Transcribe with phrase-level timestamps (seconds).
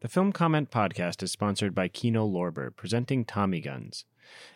[0.00, 4.04] The Film Comment podcast is sponsored by Kino Lorber, presenting Tommy Guns,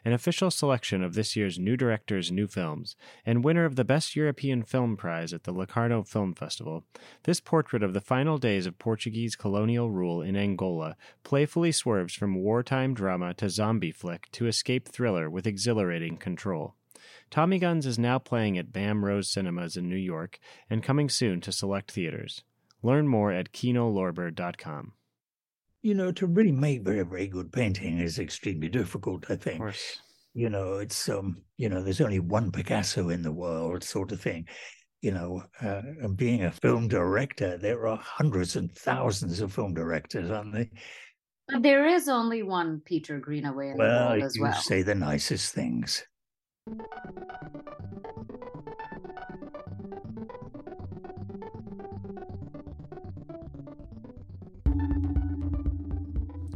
[0.05, 2.95] an official selection of this year's new directors' new films,
[3.27, 6.85] and winner of the Best European Film Prize at the Locarno Film Festival.
[7.25, 12.37] This portrait of the final days of Portuguese colonial rule in Angola playfully swerves from
[12.37, 16.77] wartime drama to zombie flick to escape thriller with exhilarating control.
[17.31, 20.39] Tommy Guns is now playing at Bam Rose Cinemas in New York
[20.71, 22.45] and coming soon to select theaters.
[22.81, 24.93] Learn more at kinolorber.com
[25.83, 29.57] you know, to really make very, very good painting is extremely difficult, I think.
[29.57, 29.99] Of course.
[30.35, 34.21] You know, it's, um, you know, there's only one Picasso in the world, sort of
[34.21, 34.47] thing.
[35.03, 39.75] You know, uh, and being a film director, there are hundreds and thousands of film
[39.75, 40.71] directors, aren't there?
[41.49, 44.55] But there is only one Peter Greenaway in well, the world as you well.
[44.55, 46.05] say the nicest things.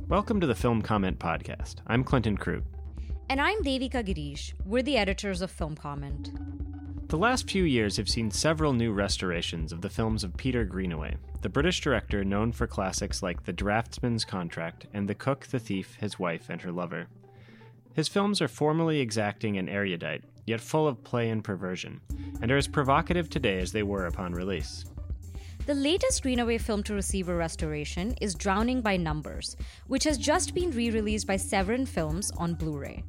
[0.09, 1.79] Welcome to the Film Comment Podcast.
[1.89, 2.63] I'm Clinton Krute.
[3.29, 4.53] And I'm Devika Girish.
[4.65, 6.31] We're the editors of Film Comment.
[7.09, 11.17] The last few years have seen several new restorations of the films of Peter Greenaway,
[11.43, 15.97] the British director known for classics like The Draughtsman's Contract and The Cook, the Thief,
[15.97, 17.09] His Wife, and Her Lover.
[17.93, 22.01] His films are formally exacting and erudite, yet full of play and perversion,
[22.41, 24.85] and are as provocative today as they were upon release.
[25.67, 29.57] The latest Greenaway film to receive a restoration is Drowning by Numbers,
[29.89, 33.03] which has just been re released by Severin Films on Blu ray.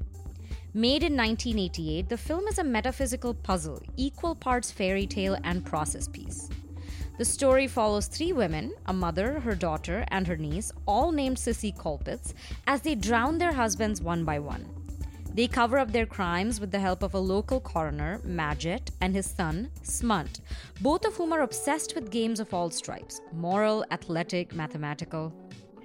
[0.74, 6.08] Made in 1988, the film is a metaphysical puzzle, equal parts fairy tale and process
[6.08, 6.50] piece.
[7.20, 11.74] The story follows three women, a mother, her daughter, and her niece, all named Cissie
[11.74, 12.34] Colpitts,
[12.66, 14.77] as they drown their husbands one by one.
[15.38, 19.28] They cover up their crimes with the help of a local coroner, Madgett, and his
[19.28, 20.40] son, Smut,
[20.82, 25.32] both of whom are obsessed with games of all stripes moral, athletic, mathematical.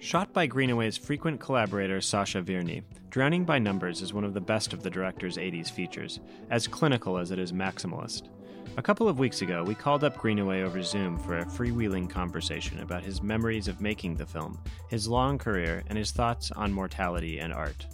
[0.00, 4.73] Shot by Greenaway's frequent collaborator Sacha Vierny, Drowning by Numbers is one of the best
[4.73, 8.30] of the director's 80s features, as clinical as it is maximalist.
[8.79, 12.80] A couple of weeks ago, we called up Greenaway over Zoom for a freewheeling conversation
[12.80, 14.58] about his memories of making the film,
[14.89, 17.86] his long career, and his thoughts on mortality and art.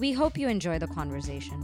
[0.00, 1.62] We hope you enjoy the conversation.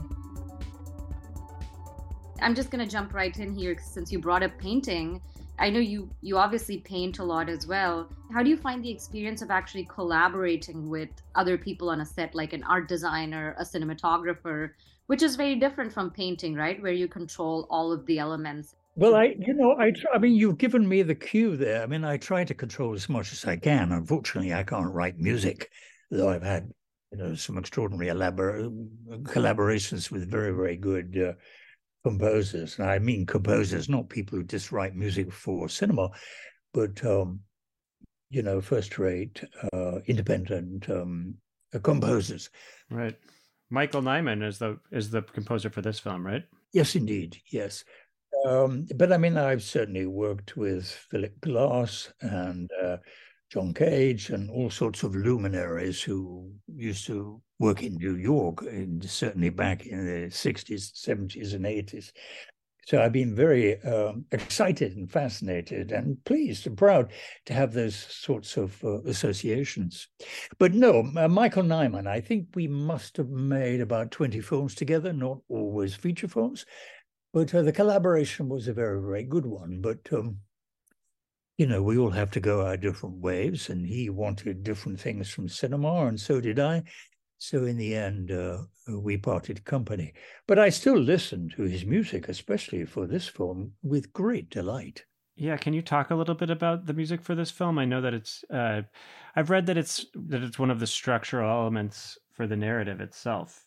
[2.39, 5.19] I'm just going to jump right in here since you brought up painting.
[5.57, 8.07] I know you you obviously paint a lot as well.
[8.31, 12.35] How do you find the experience of actually collaborating with other people on a set
[12.35, 14.69] like an art designer, a cinematographer,
[15.07, 16.79] which is very different from painting, right?
[16.79, 18.75] Where you control all of the elements.
[18.93, 21.81] Well, I, you know, I, I mean, you've given me the cue there.
[21.81, 23.91] I mean, I try to control as much as I can.
[23.91, 25.71] Unfortunately, I can't write music,
[26.11, 26.71] though I've had
[27.11, 28.69] you know, some extraordinary elabor-
[29.23, 31.33] collaborations with very, very good uh,
[32.03, 32.79] composers.
[32.79, 36.09] And I mean composers, not people who just write music for cinema,
[36.73, 37.39] but, um,
[38.29, 41.35] you know, first rate, uh, independent um,
[41.73, 42.49] uh, composers.
[42.89, 43.15] Right.
[43.69, 46.43] Michael Nyman is the is the composer for this film, right?
[46.73, 47.37] Yes, indeed.
[47.51, 47.83] Yes.
[48.45, 52.97] Um, but I mean, I've certainly worked with Philip Glass and uh,
[53.49, 59.03] John Cage and all sorts of luminaries who used to work in New York, and
[59.03, 62.11] certainly back in the 60s, 70s, and 80s.
[62.87, 67.11] So I've been very um, excited and fascinated and pleased and proud
[67.45, 70.07] to have those sorts of uh, associations.
[70.57, 75.11] But no, uh, Michael Nyman, I think we must have made about 20 films together,
[75.11, 76.65] not always feature films.
[77.33, 79.81] But uh, the collaboration was a very, very good one.
[79.81, 80.37] But um,
[81.57, 85.29] you know, we all have to go our different ways, and he wanted different things
[85.29, 86.83] from cinema, and so did I.
[87.39, 90.13] So in the end, uh, we parted company.
[90.47, 95.03] But I still listen to his music, especially for this film, with great delight.
[95.35, 97.77] Yeah, can you talk a little bit about the music for this film?
[97.77, 98.81] I know that it's, uh,
[99.35, 103.66] I've read that it's that it's one of the structural elements for the narrative itself.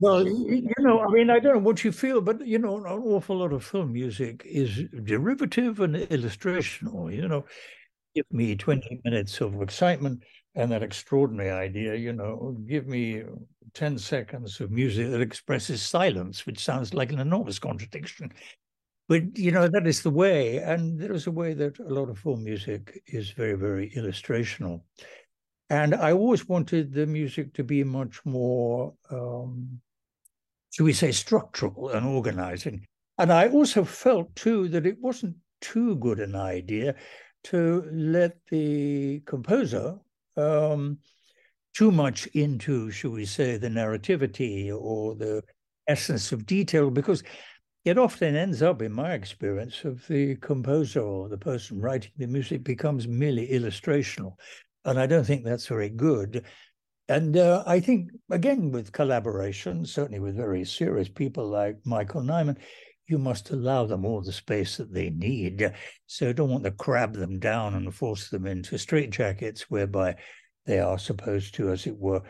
[0.00, 2.84] Well, you know, I mean, I don't know what you feel, but you know, an
[2.86, 7.14] awful lot of film music is derivative and illustrational.
[7.14, 7.44] You know,
[8.14, 10.24] give me 20 minutes of excitement
[10.54, 13.24] and that extraordinary idea, you know, give me
[13.74, 18.32] 10 seconds of music that expresses silence, which sounds like an enormous contradiction.
[19.08, 20.58] But, you know, that is the way.
[20.58, 24.82] And there is a way that a lot of film music is very, very illustrational.
[25.70, 29.80] And I always wanted the music to be much more um,
[30.70, 32.86] should we say, structural and organizing.
[33.18, 36.94] And I also felt too that it wasn't too good an idea
[37.44, 39.96] to let the composer
[40.36, 40.98] um,
[41.74, 45.42] too much into, should we say, the narrativity or the
[45.86, 47.22] essence of detail, because
[47.84, 52.26] it often ends up, in my experience, of the composer or the person writing the
[52.26, 54.34] music becomes merely illustrational.
[54.84, 56.44] And I don't think that's very good.
[57.10, 62.56] And uh, I think, again, with collaboration, certainly with very serious people like Michael Nyman,
[63.08, 65.72] you must allow them all the space that they need.
[66.06, 70.14] So don't want to crab them down and force them into straitjackets whereby
[70.66, 72.22] they are supposed to, as it were,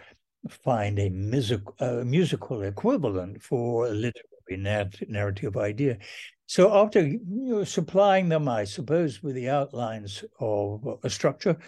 [0.49, 5.99] find a music, uh, musical equivalent for a literary narrative idea.
[6.47, 11.59] So after you know, supplying them, I suppose, with the outlines of a structure,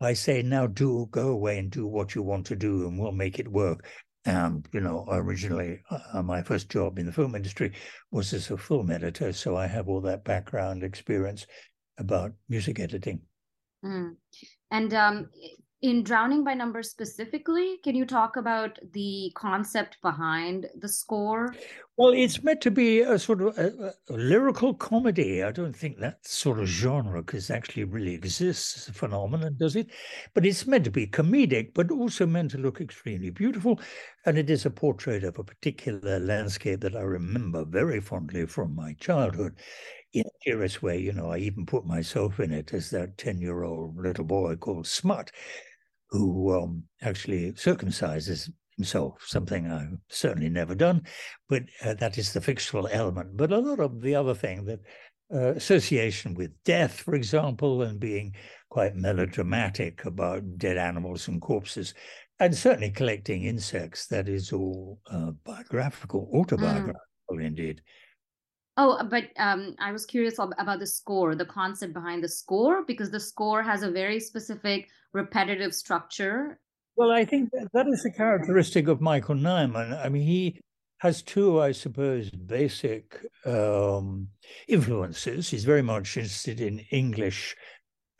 [0.00, 3.12] I say, now do go away and do what you want to do, and we'll
[3.12, 3.86] make it work.
[4.24, 7.72] And you know, originally, uh, my first job in the film industry
[8.10, 11.46] was as a film editor, so I have all that background experience
[11.98, 13.20] about music editing.
[13.84, 14.16] Mm.
[14.70, 15.30] And um,
[15.82, 21.54] in Drowning by Numbers specifically, can you talk about the concept behind the score?
[21.98, 25.42] Well, it's meant to be a sort of a, a lyrical comedy.
[25.42, 29.76] I don't think that sort of genre because actually really exists as a phenomenon, does
[29.76, 29.88] it?
[30.32, 33.80] But it's meant to be comedic, but also meant to look extremely beautiful.
[34.24, 38.74] And it is a portrait of a particular landscape that I remember very fondly from
[38.74, 39.56] my childhood
[40.12, 43.40] in a curious way, you know, I even put myself in it as that 10
[43.40, 45.30] year old little boy called Smut,
[46.10, 51.02] who um, actually circumcises himself, something I've certainly never done,
[51.48, 53.36] but uh, that is the fictional element.
[53.36, 54.80] But a lot of the other thing that
[55.34, 58.34] uh, association with death, for example, and being
[58.68, 61.94] quite melodramatic about dead animals and corpses,
[62.38, 66.38] and certainly collecting insects, that is all uh, biographical, mm.
[66.38, 67.00] autobiographical
[67.32, 67.44] mm.
[67.44, 67.80] indeed.
[68.78, 73.10] Oh, but um, I was curious about the score, the concept behind the score, because
[73.10, 74.86] the score has a very specific
[75.16, 76.60] repetitive structure.
[76.96, 79.88] Well, I think that, that is a characteristic of Michael Nyman.
[80.04, 80.60] I mean, he
[80.98, 84.28] has two, I suppose, basic um,
[84.68, 85.48] influences.
[85.48, 87.56] He's very much interested in English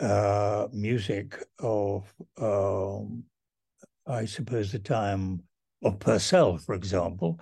[0.00, 3.24] uh, music of, um,
[4.06, 5.42] I suppose, the time
[5.82, 7.40] of Purcell, for example,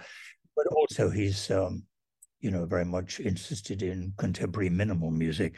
[0.57, 1.85] but also he's um,
[2.45, 5.55] you know, very much interested in contemporary minimal music.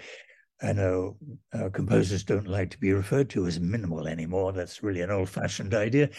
[0.62, 1.16] I know
[1.52, 4.52] uh, composers don't like to be referred to as minimal anymore.
[4.52, 6.10] That's really an old fashioned idea.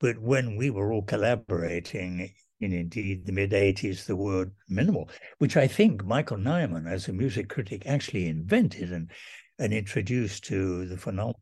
[0.00, 5.56] But when we were all collaborating in indeed the mid 80s, the word minimal, which
[5.56, 9.10] I think Michael Nyman, as a music critic, actually invented and,
[9.58, 11.34] and introduced to the phenomenon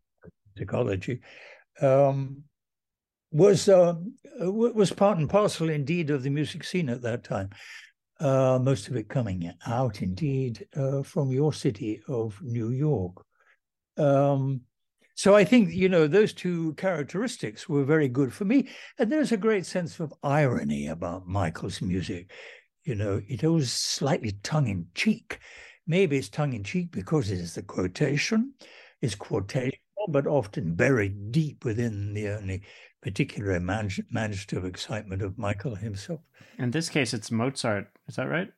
[0.59, 0.63] of
[1.81, 2.43] um,
[3.31, 3.95] was, uh,
[4.41, 7.51] was part and parcel indeed of the music scene at that time
[8.21, 13.25] uh, most of it coming out indeed uh, from your city of New York.
[13.97, 14.63] Um,
[15.15, 18.69] so I think, you know, those two characteristics were very good for me.
[18.99, 22.31] And there's a great sense of irony about Michael's music.
[22.85, 25.39] You know, it was slightly tongue in cheek.
[25.87, 28.55] Maybe it's tongue in cheek because it is the quotation,
[29.03, 29.73] it's quotational,
[30.09, 32.63] but often buried deep within the only
[33.03, 36.21] particular imaginative excitement of Michael himself.
[36.59, 37.89] In this case, it's Mozart.
[38.09, 38.51] Is that right?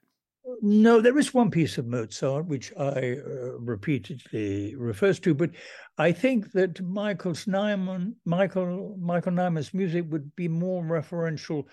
[0.60, 5.50] No, there is one piece of Mozart which I uh, repeatedly refers to, but
[5.98, 11.64] I think that Michael's Nyman, Michael Michael Nyman's music would be more referential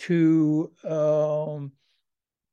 [0.00, 1.72] to um,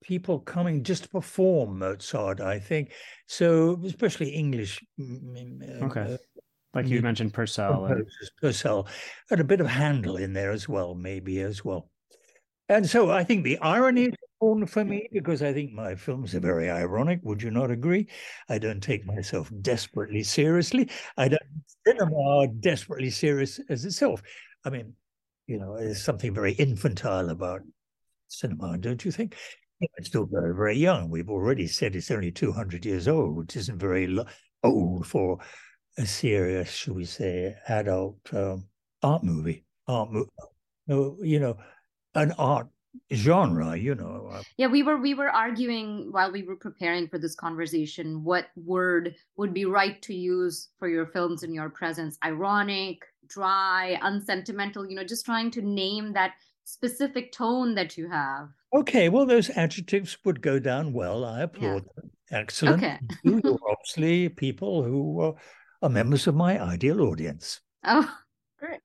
[0.04, 2.42] people coming just to perform Mozart.
[2.42, 2.92] I think
[3.28, 4.80] so, especially English.
[5.00, 6.14] Okay.
[6.14, 6.18] Uh,
[6.74, 7.86] like you mentioned Purcell.
[7.86, 8.06] And...
[8.42, 8.88] Purcell,
[9.32, 11.90] and a bit of Handel in there as well, maybe as well.
[12.68, 16.36] And so I think the irony is important for me because I think my films
[16.36, 17.20] are very ironic.
[17.24, 18.08] Would you not agree?
[18.48, 20.90] I don't take myself desperately seriously.
[21.18, 21.42] I don't
[21.86, 24.22] cinema desperately serious as itself.
[24.64, 24.94] I mean,
[25.48, 27.62] you know, there's something very infantile about
[28.28, 29.36] cinema, don't you think?
[29.98, 31.10] It's still very, very young.
[31.10, 34.16] We've already said it's only 200 years old, which isn't very
[34.64, 35.40] old for
[36.00, 38.66] a serious, should we say, adult um,
[39.04, 40.30] art movie, art movie,
[41.30, 41.58] you know,
[42.16, 42.68] an art
[43.14, 47.20] genre you know uh yeah we were we were arguing while we were preparing for
[47.20, 52.18] this conversation what word would be right to use for your films in your presence
[52.24, 58.50] ironic dry unsentimental you know just trying to name that specific tone that you have
[58.74, 62.02] okay well those adjectives would go down well i applaud yeah.
[62.02, 63.00] them excellent okay.
[63.24, 65.32] you're obviously people who uh,
[65.82, 67.62] are members of my ideal audience.
[67.86, 68.10] Oh,
[68.60, 68.82] great.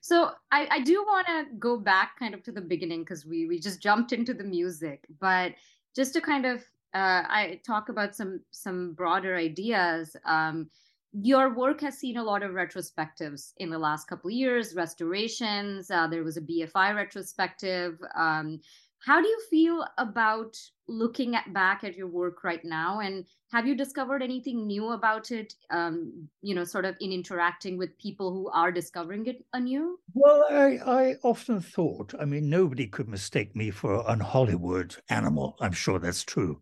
[0.00, 3.46] So I, I do want to go back kind of to the beginning because we
[3.46, 5.52] we just jumped into the music, but
[5.94, 6.60] just to kind of
[6.94, 10.16] uh, I talk about some some broader ideas.
[10.24, 10.70] Um,
[11.12, 15.90] your work has seen a lot of retrospectives in the last couple of years, restorations.
[15.90, 17.98] Uh, there was a BFI retrospective.
[18.16, 18.60] Um,
[18.98, 20.56] How do you feel about
[20.88, 25.30] looking at back at your work right now, and have you discovered anything new about
[25.30, 25.54] it?
[25.70, 29.98] Um, you know, sort of in interacting with people who are discovering it anew.
[30.12, 32.14] Well, I, I often thought.
[32.18, 35.56] I mean, nobody could mistake me for an Hollywood animal.
[35.60, 36.60] I'm sure that's true.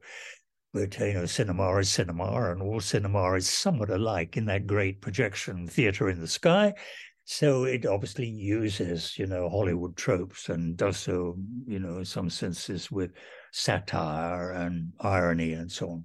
[0.73, 5.01] But you know, cinema is cinema, and all cinema is somewhat alike in that great
[5.01, 6.75] projection theater in the sky
[7.25, 11.37] so it obviously uses, you know, Hollywood tropes and does so,
[11.67, 13.13] you know, in some senses with
[13.53, 16.05] satire and irony and so on.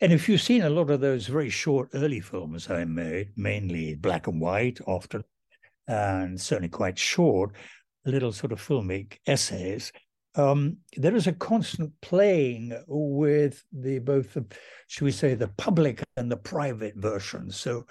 [0.00, 3.94] And if you've seen a lot of those very short early films I made, mainly
[3.96, 5.24] black and white often,
[5.86, 7.52] and certainly quite short,
[8.06, 9.92] little sort of filmic essays,
[10.36, 14.44] um, there is a constant playing with the both the,
[14.86, 17.56] should we say, the public and the private versions.
[17.56, 17.86] So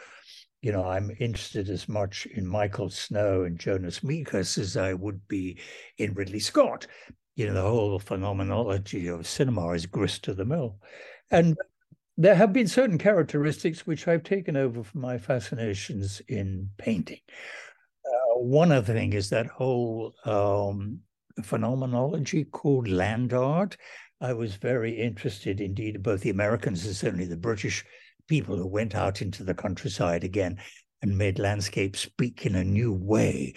[0.62, 5.28] you know, I'm interested as much in Michael Snow and Jonas Mekas as I would
[5.28, 5.60] be
[5.98, 6.88] in Ridley Scott.
[7.36, 10.78] You know, the whole phenomenology of cinema is grist to the mill.
[11.32, 11.58] And
[12.16, 17.22] there have been certain characteristics which I've taken over from my fascinations in painting.
[18.06, 21.00] Uh, one other thing is that whole um,
[21.42, 23.78] phenomenology called land art.
[24.22, 27.84] I was very interested, indeed, both the Americans and certainly the British
[28.28, 30.60] people who went out into the countryside again
[31.02, 33.56] and made landscape speak in a new way.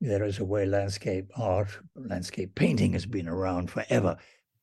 [0.00, 4.16] There is a way landscape art, landscape painting has been around forever.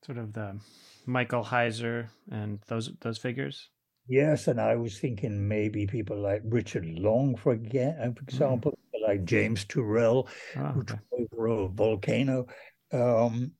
[0.05, 0.59] Sort of the
[1.05, 3.69] Michael Heizer and those those figures.
[4.07, 8.21] Yes, and I was thinking maybe people like Richard Long, for, uh, mm.
[8.21, 9.07] example, mm.
[9.07, 10.95] like James Turrell, oh, who okay.
[10.95, 12.47] took over a volcano.
[12.93, 13.51] Um,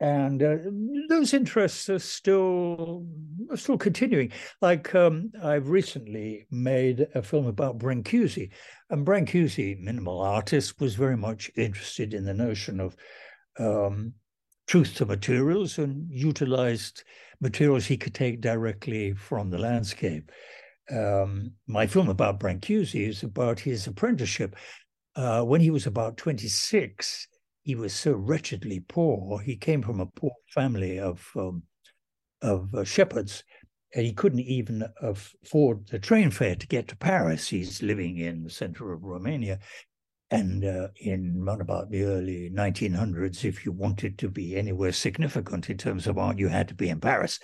[0.00, 0.56] and uh,
[1.08, 3.06] those interests are still
[3.50, 4.32] are still continuing.
[4.62, 8.50] Like um, I've recently made a film about Brancusi,
[8.88, 12.96] and Brancusi, minimal artist, was very much interested in the notion of
[13.58, 14.14] um,
[14.66, 17.04] truth to materials and utilized
[17.40, 20.30] materials he could take directly from the landscape.
[20.90, 24.56] Um, my film about Brancusi is about his apprenticeship.
[25.14, 27.28] Uh, when he was about 26,
[27.70, 29.38] he was so wretchedly poor.
[29.38, 31.62] He came from a poor family of um,
[32.42, 33.44] of uh, shepherds,
[33.94, 37.46] and he couldn't even afford the train fare to get to Paris.
[37.46, 39.60] He's living in the center of Romania,
[40.32, 45.70] and uh, in around about the early 1900s, if you wanted to be anywhere significant
[45.70, 47.38] in terms of art, you had to be in Paris.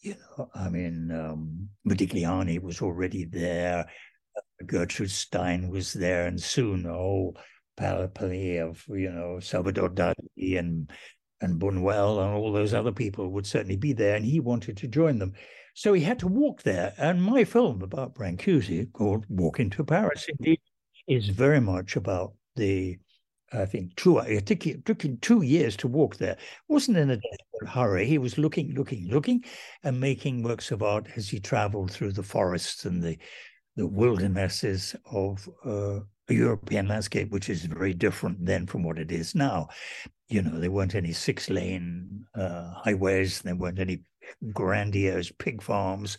[0.00, 3.86] You know, I mean, um, Modigliani was already there.
[4.66, 7.32] Gertrude Stein was there, and soon, oh,
[7.76, 10.90] Palapali, of you know Salvador Dali and
[11.40, 14.88] and Buñuel and all those other people would certainly be there, and he wanted to
[14.88, 15.32] join them.
[15.74, 16.94] So he had to walk there.
[16.98, 20.60] And my film about Brancusi, called Walk into Paris, indeed,
[21.08, 22.98] is very much about the,
[23.52, 26.38] I think, two, it took, it took him two years to walk there.
[26.68, 28.06] Wasn't in a desperate hurry.
[28.06, 29.44] He was looking, looking, looking,
[29.82, 33.18] and making works of art as he traveled through the forests and the,
[33.74, 39.12] the wildernesses of uh, a European landscape, which is very different then from what it
[39.12, 39.68] is now.
[40.28, 44.02] You know, there weren't any six lane uh, highways, there weren't any
[44.52, 46.16] grandiose pig farms.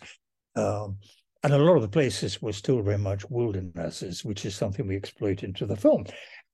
[0.54, 0.98] Um,
[1.42, 4.96] and a lot of the places were still very much wildernesses, which is something we
[4.96, 6.06] exploit into the film.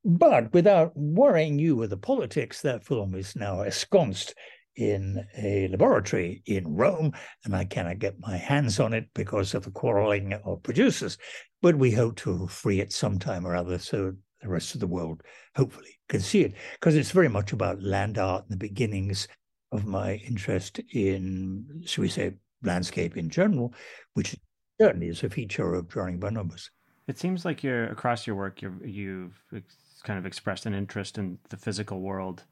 [0.04, 4.34] But without worrying you with the politics, that film is now ensconced
[4.76, 7.12] in a laboratory in Rome,
[7.44, 11.18] and I cannot get my hands on it because of the quarreling of producers.
[11.60, 15.22] But we hope to free it sometime or other so the rest of the world
[15.54, 19.28] hopefully can see it, because it's very much about land art and the beginnings
[19.70, 23.72] of my interest in, shall we say, landscape in general,
[24.14, 24.36] which
[24.80, 26.70] certainly is a feature of Drowning by Numbers.
[27.08, 29.42] It seems like you're across your work, you you've
[30.04, 32.44] kind of expressed an interest in the physical world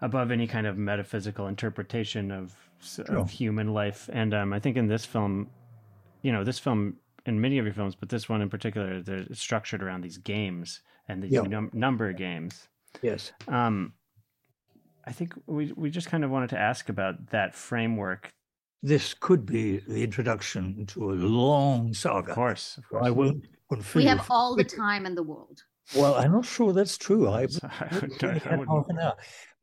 [0.00, 3.04] above any kind of metaphysical interpretation of, sure.
[3.16, 4.08] of human life.
[4.12, 5.48] And um, I think in this film,
[6.22, 9.26] you know, this film in many of your films, but this one in particular, they're
[9.32, 12.68] structured around these games and these num- number games.
[13.02, 13.32] Yes.
[13.48, 13.92] Um,
[15.06, 18.32] I think we we just kind of wanted to ask about that framework.
[18.82, 22.30] This could be the introduction to a long saga.
[22.30, 23.06] Of course, of course.
[23.06, 23.46] I won't.
[23.94, 25.62] We have all the time in the world.
[25.94, 27.28] Well, I'm not sure that's true.
[27.28, 28.00] I, I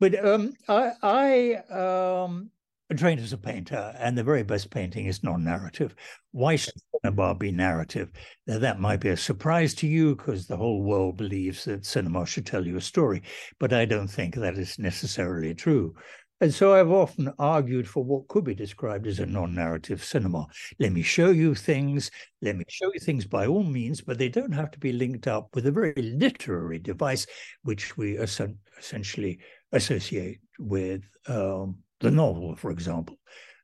[0.00, 2.50] but um, I, I um,
[2.96, 5.94] trained as a painter, and the very best painting is non-narrative.
[6.32, 8.10] Why should cinema be narrative?
[8.46, 12.26] Now, that might be a surprise to you because the whole world believes that cinema
[12.26, 13.22] should tell you a story,
[13.58, 15.94] but I don't think that is necessarily true.
[16.40, 20.46] And so I've often argued for what could be described as a non narrative cinema.
[20.78, 22.10] Let me show you things,
[22.42, 25.28] let me show you things by all means, but they don't have to be linked
[25.28, 27.26] up with a very literary device,
[27.62, 29.38] which we essentially
[29.72, 33.16] associate with um, the novel, for example.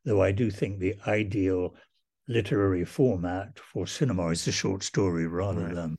[0.04, 1.74] Though I do think the ideal
[2.28, 5.74] literary format for cinema is the short story rather right.
[5.74, 5.98] than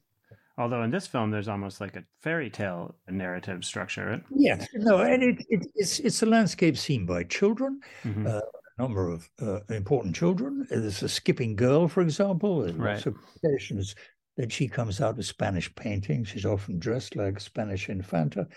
[0.58, 4.22] Although in this film, there's almost like a fairy tale narrative structure.
[4.30, 8.28] Yes, no, and it, it, it's it's a landscape seen by children, mm-hmm.
[8.28, 10.68] uh, a number of uh, important children.
[10.70, 12.62] There's a skipping girl, for example.
[12.62, 13.06] There's right.
[13.44, 13.96] occasions
[14.38, 16.30] that she comes out of Spanish paintings.
[16.30, 18.48] She's often dressed like Spanish infanta.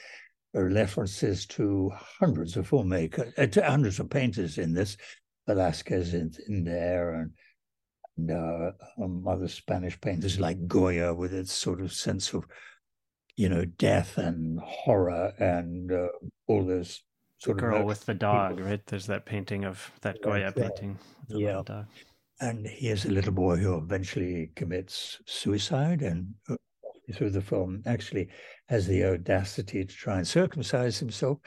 [0.52, 4.96] There are references to hundreds of filmmakers, uh, to hundreds of painters in this.
[5.46, 7.30] Velasquez in, in there, and
[8.30, 8.70] uh,
[9.02, 12.46] um, other Spanish painters like Goya, with its sort of sense of,
[13.36, 16.08] you know, death and horror and uh,
[16.46, 17.02] all those
[17.38, 18.70] sort the of girl with the dog, people.
[18.70, 18.86] right?
[18.86, 20.98] There's that painting of that Goya painting.
[21.28, 21.62] yeah.
[22.40, 26.56] And here's a little boy who eventually commits suicide and uh,
[27.12, 28.28] through the film actually
[28.68, 31.38] has the audacity to try and circumcise himself.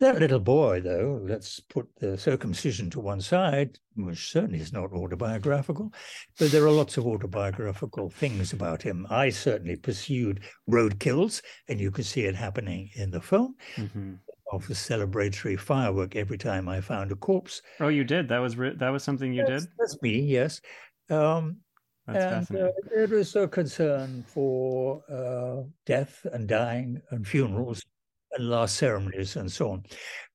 [0.00, 4.92] That little boy, though, let's put the circumcision to one side, which certainly is not
[4.92, 5.92] autobiographical,
[6.38, 9.08] but there are lots of autobiographical things about him.
[9.10, 10.40] I certainly pursued
[10.70, 13.56] roadkills, and you can see it happening in the film.
[13.76, 14.14] Mm-hmm.
[14.50, 17.60] Of the celebratory firework every time I found a corpse.
[17.80, 18.28] Oh, you did.
[18.28, 19.72] That was re- that was something you that's, did.
[19.78, 20.20] That's me.
[20.20, 20.62] Yes.
[21.10, 21.58] Um,
[22.06, 27.84] that's and uh, there is a concern for uh, death and dying and funerals
[28.32, 29.82] and last ceremonies and so on.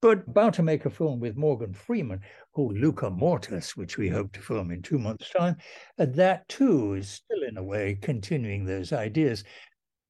[0.01, 2.21] But about to make a film with Morgan Freeman
[2.53, 5.55] called Lucca Mortis, which we hope to film in two months' time.
[5.97, 9.43] And that too is still, in a way, continuing those ideas.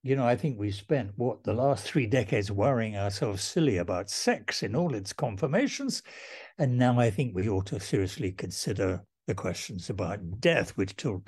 [0.02, 4.10] You know, I think we spent what the last three decades worrying ourselves silly about
[4.10, 6.04] sex in all its conformations.
[6.58, 11.24] And now I think we ought to seriously consider the questions about death, which still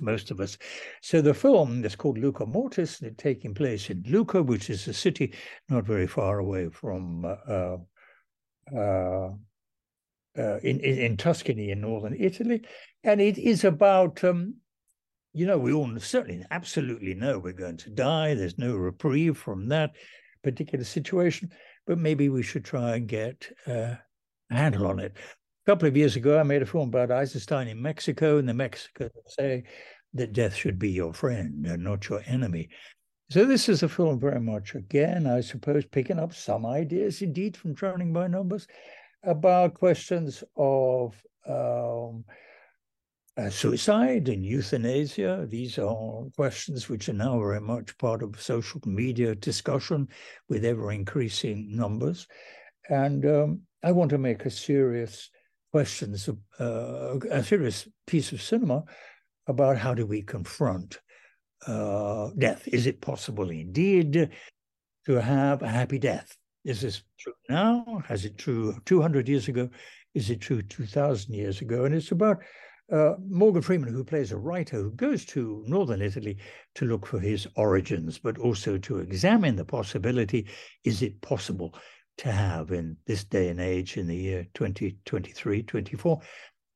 [0.00, 0.58] most of us.
[1.02, 4.86] So the film is called Lucca Mortis, and it's taking place in Lucca, which is
[4.88, 5.34] a city
[5.68, 7.76] not very far away from uh,
[8.74, 9.30] uh,
[10.36, 12.62] uh, in, in, in Tuscany in northern Italy,
[13.02, 14.22] and it is about.
[14.24, 14.56] Um,
[15.36, 18.34] you know, we all certainly absolutely know we're going to die.
[18.34, 19.90] There's no reprieve from that
[20.44, 21.50] particular situation,
[21.88, 23.96] but maybe we should try and get uh,
[24.50, 25.16] a handle on it.
[25.66, 28.52] A couple of years ago, I made a film about Eisenstein in Mexico, and the
[28.52, 29.64] Mexicans say
[30.12, 32.68] that death should be your friend and not your enemy.
[33.30, 37.56] So this is a film very much, again, I suppose, picking up some ideas, indeed,
[37.56, 38.66] from Drowning by Numbers
[39.22, 41.14] about questions of
[41.48, 42.24] um,
[43.38, 45.46] uh, suicide and euthanasia.
[45.48, 50.08] These are questions which are now very much part of social media discussion
[50.46, 52.28] with ever increasing numbers.
[52.90, 55.30] And um, I want to make a serious
[55.74, 56.28] questions,
[56.60, 58.84] uh, a serious piece of cinema
[59.48, 61.00] about how do we confront
[61.66, 62.62] uh, death.
[62.68, 64.30] Is it possible indeed
[65.06, 66.36] to have a happy death?
[66.64, 68.00] Is this true now?
[68.06, 69.68] Has it true 200 years ago?
[70.14, 71.86] Is it true 2,000 years ago?
[71.86, 72.38] And it's about
[72.92, 76.38] uh, Morgan Freeman, who plays a writer who goes to northern Italy
[76.76, 80.46] to look for his origins, but also to examine the possibility
[80.84, 81.74] is it possible
[82.18, 86.20] to have in this day and age in the year 2023, 24?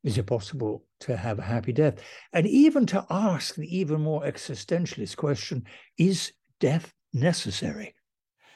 [0.05, 2.01] Is it possible to have a happy death?
[2.33, 5.65] And even to ask the even more existentialist question
[5.99, 7.95] is death necessary?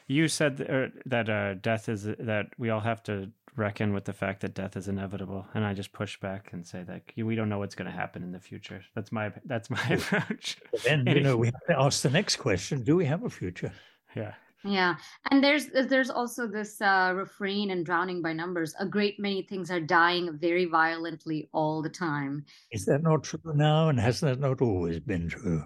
[0.09, 4.13] You said that, er, uh, death is that we all have to reckon with the
[4.13, 7.49] fact that death is inevitable, and I just push back and say that we don't
[7.49, 8.83] know what's going to happen in the future.
[8.95, 10.59] That's my that's my approach.
[10.85, 13.73] then you know we have to ask the next question: Do we have a future?
[14.17, 14.35] Yeah.
[14.65, 14.95] Yeah,
[15.31, 19.71] and there's there's also this uh, refrain in "Drowning by Numbers": a great many things
[19.71, 22.45] are dying very violently all the time.
[22.71, 25.65] Is that not true now, and has that not always been true?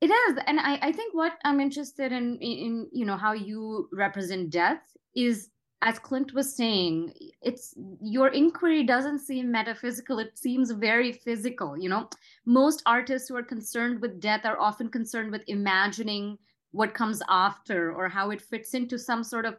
[0.00, 3.32] It is, and I, I think what I'm interested in, in, in you know how
[3.32, 4.82] you represent death
[5.16, 5.50] is
[5.82, 10.18] as Clint was saying, it's your inquiry doesn't seem metaphysical.
[10.18, 11.78] It seems very physical.
[11.78, 12.08] You know,
[12.46, 16.36] most artists who are concerned with death are often concerned with imagining
[16.72, 19.56] what comes after or how it fits into some sort of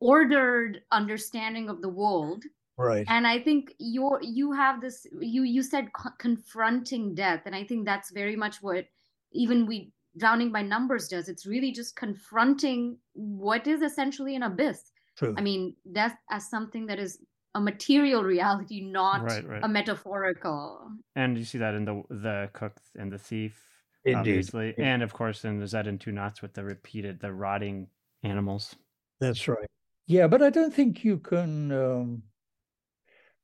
[0.00, 2.44] ordered understanding of the world.
[2.78, 3.06] Right.
[3.08, 7.64] And i think you you have this you you said co- confronting death and i
[7.64, 8.84] think that's very much what
[9.32, 11.28] even we drowning by numbers does.
[11.28, 14.92] It's really just confronting what is essentially an abyss.
[15.16, 15.34] True.
[15.38, 17.18] i mean death as something that is
[17.54, 19.64] a material reality not right, right.
[19.64, 20.90] a metaphorical.
[21.14, 23.75] And you see that in the the cook and the thief
[24.06, 24.18] Indeed.
[24.18, 27.88] obviously, and of course, in the Z and Two Noughts with the repeated, the rotting
[28.22, 28.74] animals.
[29.20, 29.68] That's right.
[30.06, 31.72] Yeah, but I don't think you can.
[31.72, 32.22] Um,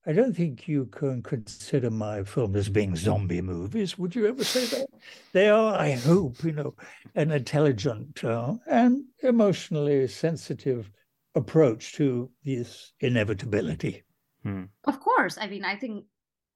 [0.07, 3.97] I don't think you can consider my film as being zombie movies.
[3.99, 4.87] Would you ever say that?
[5.33, 6.75] They are, I hope, you know,
[7.15, 10.91] an intelligent uh, and emotionally sensitive
[11.37, 14.03] approach to this inevitability.
[14.43, 14.65] Hmm.
[14.85, 15.39] Of course.
[15.41, 16.05] I mean, I think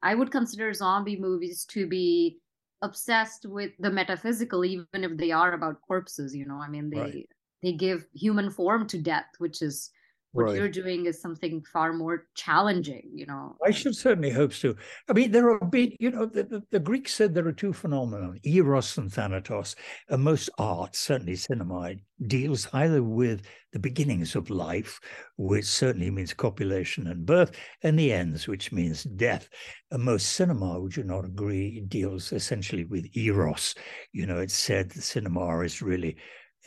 [0.03, 2.38] I would consider zombie movies to be
[2.83, 6.61] obsessed with the metaphysical, even if they are about corpses, you know.
[6.61, 7.29] I mean, they right.
[7.62, 9.91] they give human form to death, which is
[10.37, 10.57] what right.
[10.57, 13.57] you're doing is something far more challenging you know?
[13.64, 14.75] I should certainly hope so.
[15.09, 17.72] I mean there are big you know the, the, the, greeks said there are two
[17.72, 19.75] phenomena eros and thanatos
[20.09, 21.94] and most art certainly cinema
[22.27, 25.01] deals either with the beginnings of life
[25.37, 29.49] which certainly means copulation and birth and the ends which means death.
[29.90, 33.75] And most cinema would you not agree deals essentially with eros.
[34.12, 36.16] You know it's said that cinema is really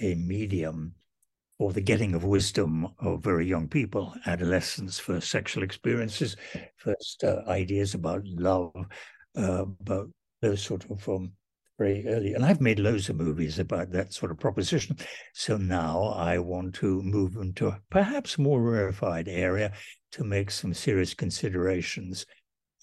[0.01, 0.93] a medium
[1.59, 6.37] or the getting of wisdom of very young people, adolescents, first sexual experiences,
[6.77, 8.71] first uh, ideas about love,
[9.37, 10.09] uh, about
[10.41, 11.33] those sort of um,
[11.77, 12.33] very early.
[12.33, 14.97] And I've made loads of movies about that sort of proposition.
[15.33, 19.73] So now I want to move into a perhaps more rarefied area
[20.13, 22.25] to make some serious considerations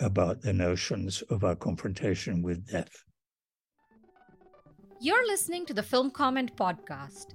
[0.01, 2.93] about the notions of our confrontation with death.
[5.01, 7.35] You're listening to the Film Comment Podcast.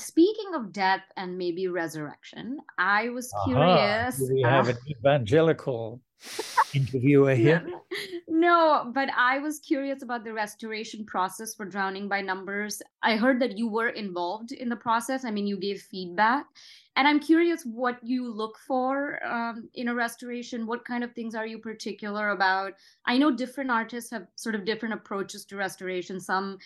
[0.00, 4.16] Speaking of death and maybe resurrection, I was curious.
[4.16, 6.00] Do we have uh, an evangelical
[6.74, 7.66] interviewer here?
[8.32, 12.80] No, but I was curious about the restoration process for Drowning by Numbers.
[13.02, 15.26] I heard that you were involved in the process.
[15.26, 16.46] I mean, you gave feedback.
[16.96, 20.66] And I'm curious what you look for um, in a restoration.
[20.66, 22.74] What kind of things are you particular about?
[23.04, 26.18] I know different artists have sort of different approaches to restoration.
[26.18, 26.58] Some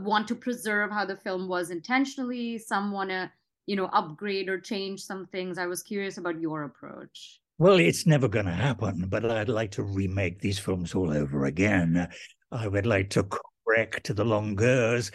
[0.00, 3.30] want to preserve how the film was intentionally, some want to,
[3.66, 5.56] you know, upgrade or change some things.
[5.56, 7.40] I was curious about your approach.
[7.58, 11.44] Well, it's never going to happen, but I'd like to remake these films all over
[11.44, 12.08] again.
[12.50, 13.28] I would like to
[13.64, 15.12] correct the longueurs.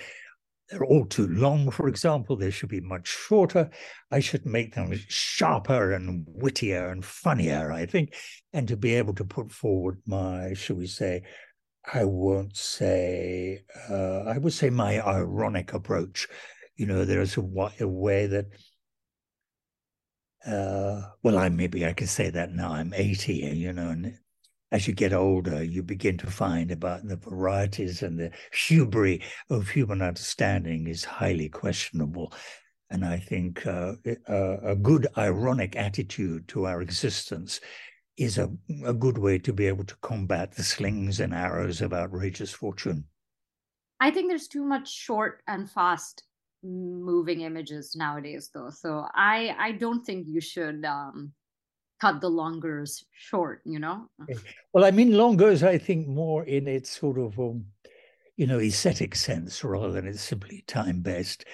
[0.69, 2.37] They're all too long, for example.
[2.37, 3.69] They should be much shorter.
[4.11, 8.13] I should make them sharper and wittier and funnier, I think,
[8.53, 11.23] and to be able to put forward my, shall we say,
[11.91, 16.27] I won't say, uh, I would say my ironic approach.
[16.77, 17.41] You know, there's a,
[17.81, 18.45] a way that
[20.45, 22.71] uh, well, I maybe I can say that now.
[22.73, 24.17] I'm 80, you know, and
[24.71, 29.69] as you get older, you begin to find about the varieties and the hubris of
[29.69, 32.33] human understanding is highly questionable.
[32.91, 33.93] And I think uh,
[34.27, 37.59] a good ironic attitude to our existence
[38.17, 38.51] is a,
[38.85, 43.05] a good way to be able to combat the slings and arrows of outrageous fortune.
[43.99, 46.23] I think there's too much short and fast
[46.63, 48.69] moving images nowadays though.
[48.69, 51.31] So i i don't think you should um
[52.01, 54.07] cut the longueurs short you know?
[54.73, 57.65] Well i mean longueurs i think more in its sort of um
[58.35, 61.45] you know aesthetic sense rather than it's simply time based.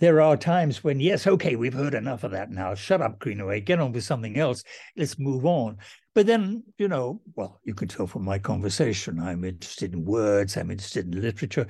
[0.00, 2.74] There are times when yes okay we've heard enough of that now.
[2.74, 3.60] Shut up greenaway.
[3.60, 4.64] Get on with something else.
[4.96, 5.78] Let's move on.
[6.14, 10.56] But then you know well you can tell from my conversation i'm interested in words.
[10.56, 11.68] I'm interested in literature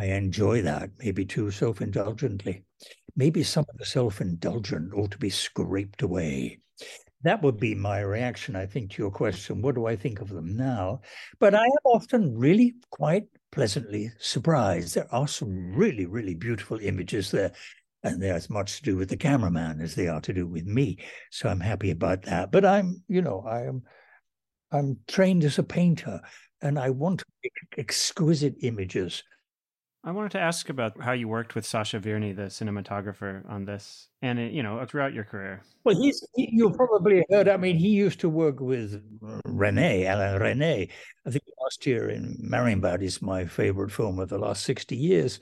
[0.00, 2.64] I enjoy that, maybe too self indulgently.
[3.16, 6.60] Maybe some of the self indulgent ought to be scraped away.
[7.22, 9.60] That would be my reaction, I think, to your question.
[9.60, 11.02] What do I think of them now?
[11.38, 14.94] But I am often really quite pleasantly surprised.
[14.94, 17.52] There are some really, really beautiful images there.
[18.02, 20.64] And they're as much to do with the cameraman as they are to do with
[20.64, 20.96] me.
[21.30, 22.50] So I'm happy about that.
[22.50, 23.82] But I'm, you know, I am
[24.72, 26.22] I'm trained as a painter
[26.62, 27.22] and I want
[27.76, 29.22] exquisite images
[30.02, 34.08] I wanted to ask about how you worked with Sacha Vierny, the cinematographer, on this,
[34.22, 35.62] and uh, you know throughout your career.
[35.84, 37.48] Well, he's he, you probably heard.
[37.48, 39.02] I mean, he used to work with
[39.46, 40.90] Resnais, Alain Resnais.
[41.26, 45.38] I think last year in Marienbad is my favorite film of the last sixty years.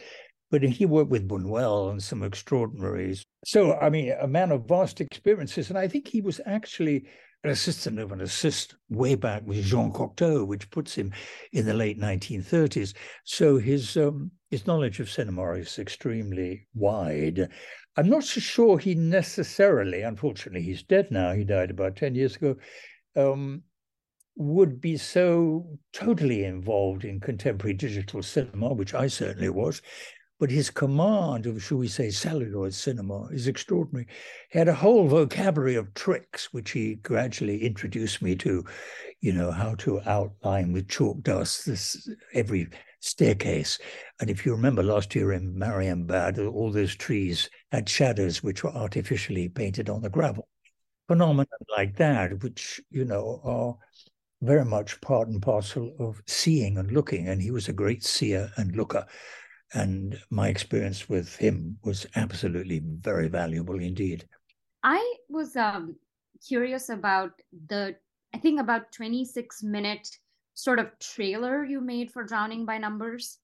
[0.51, 3.23] But he worked with Buñuel and some extraordinaries.
[3.45, 7.07] So, I mean, a man of vast experiences, and I think he was actually
[7.45, 11.13] an assistant of an assistant way back with Jean Cocteau, which puts him
[11.53, 12.95] in the late 1930s.
[13.25, 17.49] So his um, his knowledge of cinema is extremely wide.
[17.97, 21.33] I'm not so sure he necessarily, unfortunately, he's dead now.
[21.33, 22.57] He died about 10 years ago.
[23.17, 23.63] Um,
[24.37, 29.83] would be so totally involved in contemporary digital cinema, which I certainly was.
[30.39, 34.07] But his command of, shall we say, celluloid cinema is extraordinary.
[34.51, 38.65] He had a whole vocabulary of tricks, which he gradually introduced me to,
[39.21, 42.69] you know, how to outline with chalk dust this every
[43.01, 43.79] staircase.
[44.21, 48.75] And if you remember last year in Marienbad, all those trees had shadows which were
[48.75, 50.49] artificially painted on the gravel.
[51.07, 53.77] Phenomena like that, which, you know, are
[54.43, 57.29] very much part and parcel of seeing and looking.
[57.29, 59.07] And he was a great seer and looker.
[59.75, 64.27] And my experience with him was absolutely very valuable indeed.
[64.83, 65.97] I was um,
[66.47, 67.33] curious about
[67.69, 67.97] the,
[68.35, 70.09] I think about 26 minute
[70.59, 73.39] sort of trailer you made for Drowning by Numbers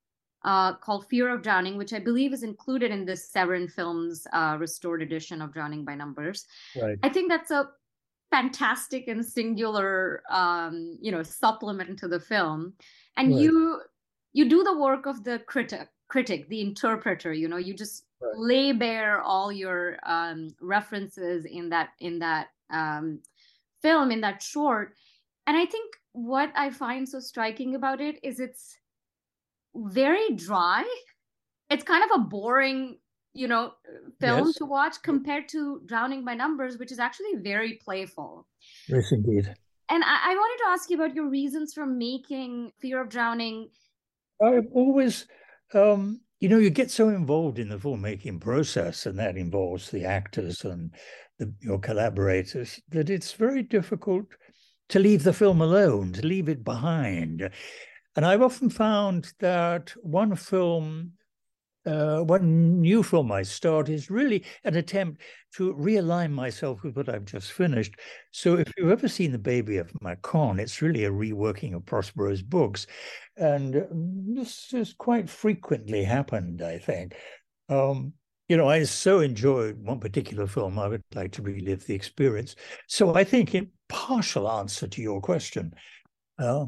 [0.44, 4.56] uh, called Fear of Drowning, which I believe is included in the Severin Films uh,
[4.58, 6.44] restored edition of Drowning by Numbers.
[6.74, 6.98] Right.
[7.04, 7.70] I think that's a
[8.32, 12.72] fantastic and singular, um, you know, supplement to the film.
[13.16, 13.40] And right.
[13.42, 13.82] you
[14.32, 17.32] you do the work of the critic, critic, the interpreter.
[17.32, 18.36] You know, you just right.
[18.36, 23.20] lay bare all your um, references in that in that um,
[23.82, 24.94] film in that short.
[25.46, 28.78] And I think what I find so striking about it is it's
[29.74, 30.84] very dry.
[31.68, 32.98] It's kind of a boring,
[33.34, 33.72] you know,
[34.20, 34.54] film yes.
[34.56, 38.46] to watch compared to Drowning by Numbers, which is actually very playful.
[38.88, 39.52] Yes, indeed.
[39.88, 43.70] And I, I wanted to ask you about your reasons for making Fear of Drowning.
[44.40, 45.26] I've always,
[45.74, 50.04] um, you know, you get so involved in the filmmaking process, and that involves the
[50.04, 50.94] actors and
[51.40, 54.26] the, your collaborators, that it's very difficult
[54.90, 57.50] to leave the film alone, to leave it behind.
[58.16, 61.12] And I've often found that one film,
[61.86, 65.20] uh, one new film I start is really an attempt
[65.56, 67.94] to realign myself with what I've just finished.
[68.30, 72.42] So if you've ever seen The Baby of Macon, it's really a reworking of Prospero's
[72.42, 72.86] books.
[73.36, 73.84] And
[74.36, 77.14] this has quite frequently happened, I think.
[77.68, 78.12] Um,
[78.48, 82.56] you know, I so enjoyed one particular film, I would like to relive the experience.
[82.88, 85.74] So I think, in partial answer to your question,
[86.38, 86.66] uh,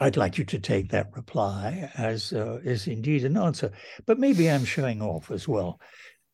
[0.00, 3.72] I'd like you to take that reply as uh, is indeed an answer.
[4.06, 5.78] But maybe I'm showing off as well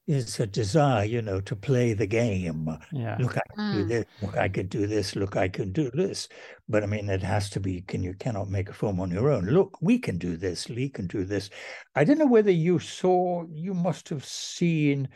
[0.06, 2.66] It's a desire, you know, to play the game.
[2.92, 3.18] Yeah.
[3.20, 3.74] Look, I can mm.
[3.74, 4.06] do this.
[4.22, 5.16] Look, I can do this.
[5.16, 6.28] Look, I can do this.
[6.66, 7.82] But I mean, it has to be.
[7.82, 9.46] Can you cannot make a film on your own?
[9.46, 10.70] Look, we can do this.
[10.70, 11.50] Lee can do this.
[11.94, 13.44] I don't know whether you saw.
[13.52, 15.08] You must have seen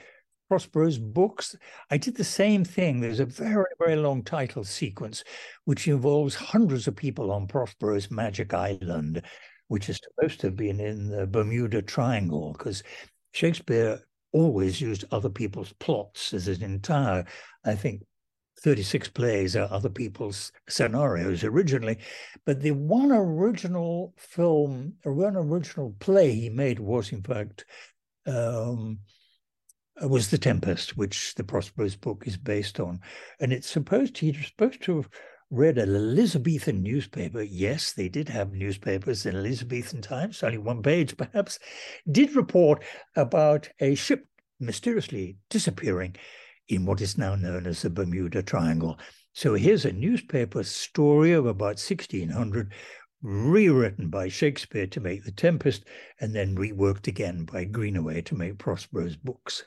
[0.52, 1.56] Prospero's books.
[1.90, 3.00] I did the same thing.
[3.00, 5.24] There's a very, very long title sequence,
[5.64, 9.22] which involves hundreds of people on Prospero's Magic Island,
[9.68, 12.82] which is supposed to have been in the Bermuda Triangle, because
[13.32, 13.98] Shakespeare
[14.32, 17.24] always used other people's plots as an entire,
[17.64, 18.02] I think,
[18.60, 21.96] 36 plays are other people's scenarios originally.
[22.44, 27.64] But the one original film, one original play he made was, in fact,
[28.26, 28.98] um,
[30.02, 33.00] Uh, was The Tempest, which the Prospero's book is based on.
[33.40, 35.08] And it's supposed he's supposed to have
[35.50, 37.42] read an Elizabethan newspaper.
[37.42, 41.58] Yes, they did have newspapers in Elizabethan times, only one page perhaps,
[42.10, 42.82] did report
[43.16, 44.26] about a ship
[44.58, 46.16] mysteriously disappearing
[46.68, 48.98] in what is now known as the Bermuda Triangle.
[49.34, 52.72] So here's a newspaper story of about 1600
[53.22, 55.84] rewritten by Shakespeare to make The Tempest
[56.20, 59.64] and then reworked again by Greenaway to make Prospero's books.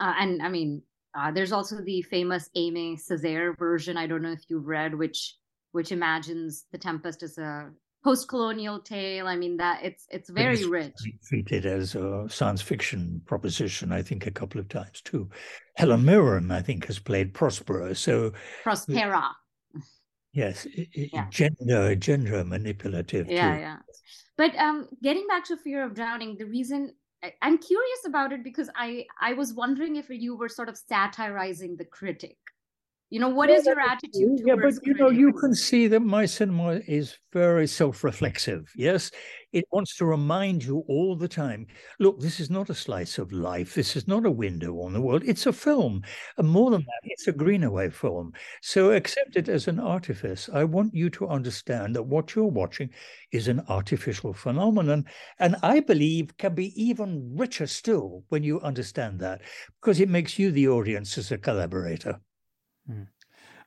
[0.00, 0.82] Uh, and I mean,
[1.18, 3.96] uh, there's also the famous Aimé Césaire version.
[3.96, 5.36] I don't know if you've read, which
[5.72, 7.70] which imagines the Tempest as a
[8.04, 9.26] post-colonial tale.
[9.26, 10.94] I mean that it's it's very it's rich.
[11.28, 15.28] Treated as a science fiction proposition, I think, a couple of times too.
[15.76, 17.92] Helen Mirren, I think, has played Prospero.
[17.94, 18.32] So
[18.64, 19.30] Prospera.
[20.34, 21.26] Yes, yeah.
[21.30, 23.28] gender gender manipulative.
[23.28, 23.60] Yeah, too.
[23.60, 23.76] yeah.
[24.36, 26.92] But um, getting back to fear of drowning, the reason
[27.42, 31.76] I'm curious about it because I I was wondering if you were sort of satirizing
[31.76, 32.36] the critic
[33.10, 36.00] you know what yeah, is your attitude yeah but you know you can see that
[36.00, 39.10] my cinema is very self-reflexive yes?
[39.50, 41.66] It wants to remind you all the time
[41.98, 43.74] look this is not a slice of life.
[43.74, 45.22] This is not a window on the world.
[45.24, 46.02] It's a film.
[46.36, 48.32] And more than that it's a greenaway film.
[48.60, 50.50] So accept it as an artifice.
[50.52, 52.90] I want you to understand that what you're watching
[53.32, 55.04] is an artificial phenomenon
[55.38, 59.42] and i believe can be even richer still when you understand that
[59.80, 62.18] because it makes you the audience as a collaborator
[62.88, 63.02] Hmm.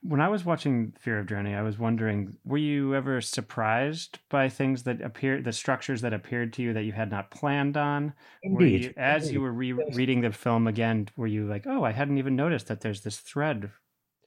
[0.02, 4.48] When I was watching Fear of Drowning, I was wondering, were you ever surprised by
[4.48, 8.12] things that appeared, the structures that appeared to you that you had not planned on?
[8.42, 8.84] Indeed.
[8.84, 9.34] You, as Indeed.
[9.34, 12.66] you were re- reading the film again, were you like, oh, I hadn't even noticed
[12.66, 13.70] that there's this thread?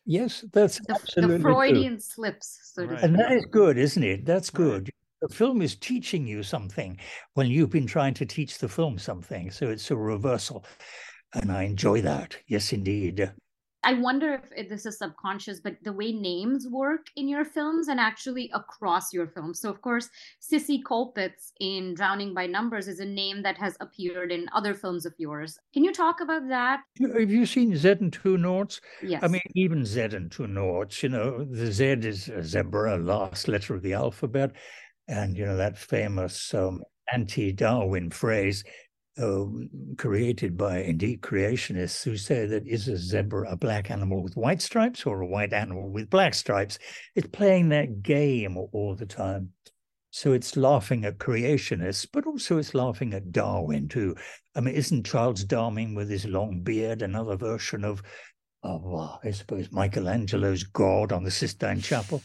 [0.06, 1.54] Yes, that's The, absolutely the true.
[1.56, 3.00] Freudian slips, so to Right.
[3.00, 3.10] speak.
[3.10, 4.26] And that is good, isn't it?
[4.26, 4.64] That's Right.
[4.64, 4.90] good.
[5.22, 7.00] The film is teaching you something
[7.34, 9.52] when you've been trying to teach the film something.
[9.52, 10.66] So it's a reversal.
[11.34, 12.38] And I enjoy that.
[12.48, 13.34] Yes, indeed.
[13.86, 17.88] I wonder if it- this is subconscious, but the way names work in your films
[17.88, 19.60] and actually across your films.
[19.62, 24.32] So, of course, Cissie Colpitts in Drowning by Numbers is a name that has appeared
[24.32, 25.60] in other films of yours.
[25.74, 26.82] Can you talk about that?
[27.00, 28.82] Have you seen Z and Two Noughts?
[29.04, 29.24] Yes.
[29.24, 33.48] I mean, even Z and Two Noughts, you know, the Z is a zebra, last
[33.48, 34.52] letter of the alphabet.
[35.08, 36.82] And, you know, that famous um,
[37.14, 38.64] anti Darwin phrase
[39.18, 44.36] Um, created by indeed creationists who say that is a zebra a black animal with
[44.36, 46.78] white stripes or a white animal with black stripes?
[47.16, 49.54] It's playing that game all the time.
[50.12, 54.16] So it's laughing at creationists, but also it's laughing at Darwin too.
[54.56, 58.02] I mean, isn't Charles Darwin with his long beard another version of,
[58.64, 62.22] oh, I suppose Michelangelo's God on the Sistine Chapel?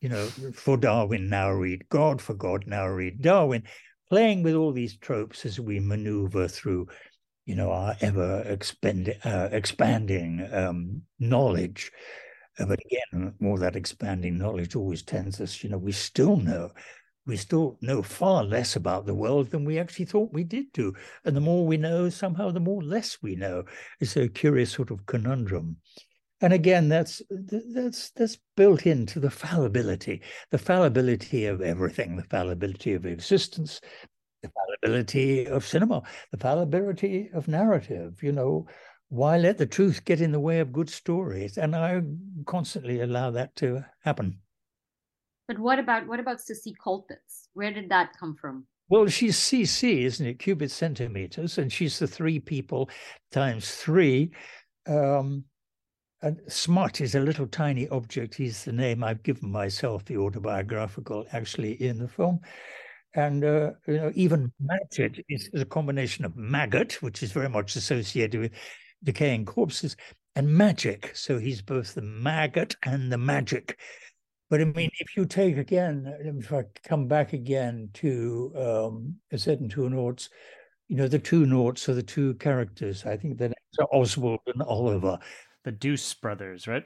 [0.00, 3.64] You know, for Darwin, now read God, for God, now read Darwin,
[4.10, 6.88] playing with all these tropes as we maneuver through,
[7.46, 11.92] you know, our ever expend, uh, expanding um, knowledge.
[12.58, 16.70] Uh, but again, all that expanding knowledge always tends us, you know, we still know
[17.26, 20.92] we still know far less about the world than we actually thought we did do.
[21.24, 23.64] And the more we know, somehow the more less we know.
[24.00, 25.76] It's a curious sort of conundrum.
[26.40, 32.94] And again, that's that's that's built into the fallibility, the fallibility of everything, the fallibility
[32.94, 33.80] of existence,
[34.42, 38.22] the fallibility of cinema, the fallibility of narrative.
[38.22, 38.66] You know,
[39.10, 41.58] why let the truth get in the way of good stories?
[41.58, 42.00] And I
[42.46, 44.38] constantly allow that to happen.
[45.46, 47.48] but what about what about Cissie Colpitts?
[47.52, 48.66] Where did that come from?
[48.88, 50.38] Well, she's CC, isn't it?
[50.38, 52.88] Cubic centimeters, and she's the three people
[53.30, 54.32] times three.
[54.86, 55.44] Um,
[56.22, 58.34] and Smut is a little tiny object.
[58.34, 62.40] He's the name I've given myself, the autobiographical, actually in the film.
[63.14, 67.48] And uh, you know, even Madgett is, is a combination of maggot, which is very
[67.48, 68.52] much associated with
[69.02, 69.96] decaying corpses,
[70.36, 71.10] and magic.
[71.14, 73.78] So he's both the maggot and the magic.
[74.48, 79.38] But I mean, if you take again, if I come back again to um, A
[79.38, 80.28] Zed and Two Noughts,
[80.88, 83.06] you know, the two noughts are the two characters.
[83.06, 85.18] I think the names are Oswald and Oliver.
[85.64, 86.84] The Deuce brothers, right?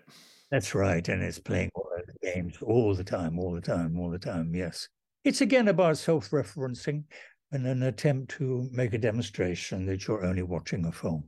[0.51, 1.07] That's right.
[1.09, 4.55] And it's playing all the games all the time, all the time, all the time.
[4.55, 4.89] Yes.
[5.25, 7.05] It's again about self referencing
[7.53, 11.25] and an attempt to make a demonstration that you're only watching a film.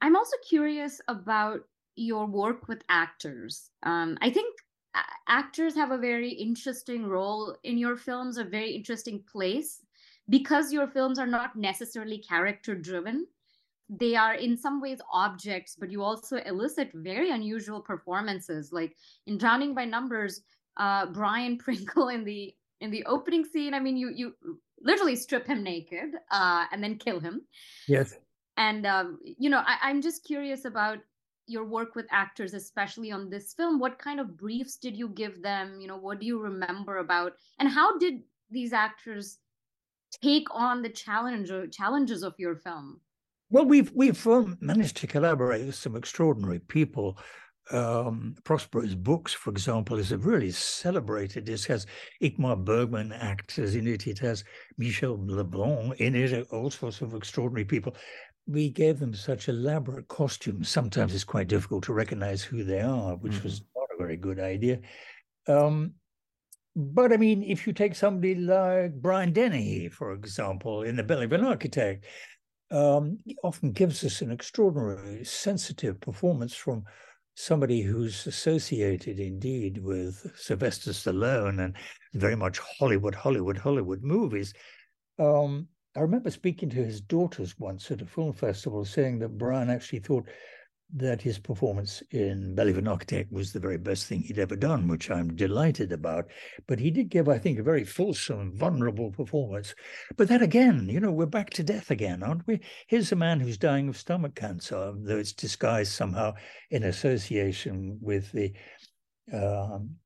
[0.00, 1.60] I'm also curious about
[1.94, 3.70] your work with actors.
[3.84, 4.54] Um, I think
[5.28, 9.80] actors have a very interesting role in your films, a very interesting place,
[10.28, 13.26] because your films are not necessarily character driven.
[14.00, 18.72] They are in some ways objects, but you also elicit very unusual performances.
[18.72, 20.40] Like in Drowning by Numbers,
[20.78, 23.74] uh, Brian Pringle in the in the opening scene.
[23.74, 24.34] I mean, you you
[24.80, 27.42] literally strip him naked uh, and then kill him
[27.86, 28.16] Yes.
[28.56, 30.98] and um, you know I, i'm just curious about
[31.46, 35.42] your work with actors especially on this film what kind of briefs did you give
[35.42, 39.38] them you know what do you remember about and how did these actors
[40.20, 43.00] take on the challenge or challenges of your film
[43.52, 47.18] Well, we've we've um, managed to collaborate with some extraordinary people.
[47.70, 51.50] Um, Prospero's books, for example, is a really celebrated.
[51.50, 51.84] It has
[52.22, 54.06] Ingmar Bergman actors in it.
[54.06, 54.42] It has
[54.78, 56.48] Michel Leblanc in it.
[56.50, 57.94] All sorts of extraordinary people.
[58.46, 60.70] We gave them such elaborate costumes.
[60.70, 64.40] Sometimes it's quite difficult to recognize who they are, which was not a very good
[64.40, 64.80] idea.
[65.46, 65.92] Um,
[66.74, 71.26] but I mean, if you take somebody like Brian Dennehy, for example, in The Belly
[71.26, 72.06] of an Architect,
[72.72, 76.84] um, often gives us an extraordinary sensitive performance from
[77.34, 81.76] somebody who's associated indeed with Sylvester Stallone and
[82.14, 84.52] very much Hollywood, Hollywood, Hollywood movies.
[85.18, 89.70] Um, I remember speaking to his daughters once at a film festival, saying that Brian
[89.70, 90.26] actually thought
[90.94, 94.56] that his performance in Belly of an Architect was the very best thing he'd ever
[94.56, 96.26] done, which I'm delighted about.
[96.66, 99.74] But he did give, I think, a very fulsome, vulnerable performance.
[100.16, 102.60] But then again, you know, we're back to death again, aren't we?
[102.88, 106.34] Here's a man who's dying of stomach cancer, though it's disguised somehow
[106.70, 108.52] in association with the
[109.32, 109.96] um,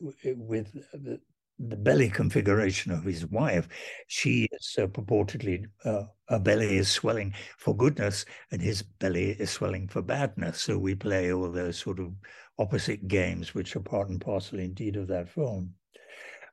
[0.00, 1.20] with the,
[1.58, 3.68] the belly configuration of his wife.
[4.08, 9.50] She is uh, purportedly, uh, her belly is swelling for goodness, and his belly is
[9.50, 10.60] swelling for badness.
[10.60, 12.12] So we play all those sort of
[12.58, 15.74] opposite games, which are part and parcel indeed of that film.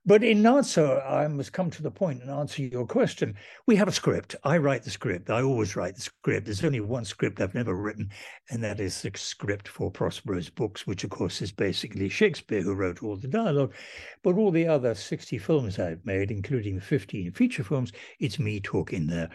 [0.03, 3.35] But in answer, I must come to the point and answer your question.
[3.67, 4.35] We have a script.
[4.43, 5.29] I write the script.
[5.29, 6.45] I always write the script.
[6.45, 8.09] There's only one script I've never written,
[8.49, 12.73] and that is the script for Prospero's books, which, of course, is basically Shakespeare, who
[12.73, 13.75] wrote all the dialogue.
[14.23, 19.05] But all the other 60 films I've made, including 15 feature films, it's me talking
[19.05, 19.29] there.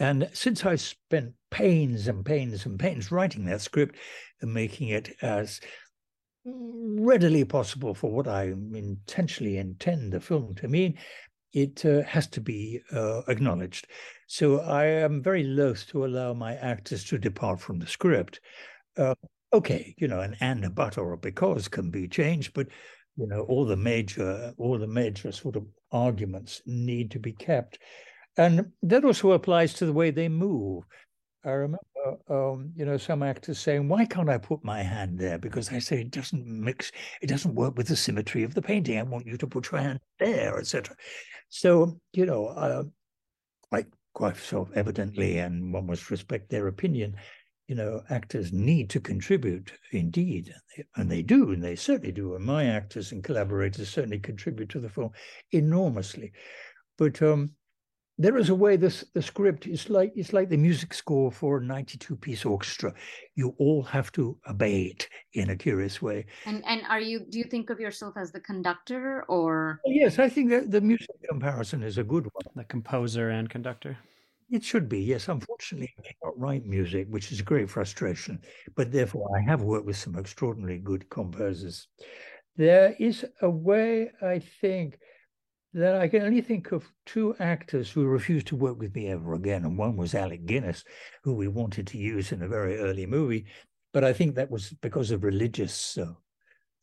[0.00, 3.96] And since I spent pains and pains and pains writing that script
[4.40, 5.60] and making it as
[6.44, 10.98] readily possible for what I intentionally intend the film to mean,
[11.52, 13.88] it uh, has to be uh, acknowledged.
[14.26, 18.40] So I am very loath to allow my actors to depart from the script.
[18.96, 19.14] Uh,
[19.52, 22.68] okay, you know, an and, a but, or a because can be changed, but
[23.16, 27.78] you know, all the major, all the major sort of arguments need to be kept,
[28.36, 30.84] and that also applies to the way they move.
[31.44, 31.78] I remember,
[32.28, 35.78] um, you know, some actors saying, "Why can't I put my hand there?" Because I
[35.78, 36.92] say it doesn't mix,
[37.22, 38.98] it doesn't work with the symmetry of the painting.
[38.98, 40.96] I want you to put your hand there, etc.
[41.48, 42.84] So, you know, uh,
[43.70, 47.16] quite quite self-evidently, and one must respect their opinion.
[47.68, 50.52] You know, actors need to contribute, indeed,
[50.96, 52.34] and they do, and they certainly do.
[52.34, 55.12] And my actors and collaborators certainly contribute to the film
[55.52, 56.32] enormously.
[56.98, 57.54] But um,
[58.20, 61.56] there is a way this the script is like it's like the music score for
[61.56, 62.92] a 92 piece orchestra.
[63.34, 66.26] You all have to obey it in a curious way.
[66.44, 69.80] And and are you do you think of yourself as the conductor or?
[69.86, 72.44] Yes i think that the music comparison is a good one.
[72.54, 73.96] The composer and conductor?
[74.50, 75.28] It should be yes.
[75.28, 78.38] Unfortunately i cannot write music which is a great frustration
[78.76, 81.88] but therefore i have worked with some extraordinarily good composers.
[82.56, 84.98] There is a way i think
[85.72, 89.34] that I can only think of two actors who refused to work with me ever
[89.34, 89.64] again.
[89.64, 90.84] And one was Alec Guinness,
[91.22, 93.46] who we wanted to use in a very early movie.
[93.92, 96.12] But I think that was because of religious uh,